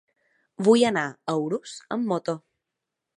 [0.67, 1.03] Vull anar
[1.33, 2.35] a Urús amb moto.